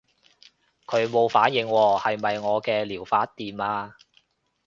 [0.87, 3.95] 佢冇反應喎，係咪我嘅療法掂啊？